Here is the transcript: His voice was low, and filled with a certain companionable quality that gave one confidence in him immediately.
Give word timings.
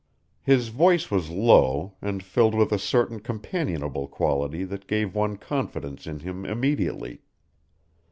His 0.41 0.69
voice 0.69 1.11
was 1.11 1.29
low, 1.29 1.93
and 2.01 2.23
filled 2.23 2.55
with 2.55 2.71
a 2.71 2.79
certain 2.79 3.19
companionable 3.19 4.07
quality 4.07 4.63
that 4.63 4.87
gave 4.87 5.13
one 5.13 5.37
confidence 5.37 6.07
in 6.07 6.21
him 6.21 6.43
immediately. 6.43 7.21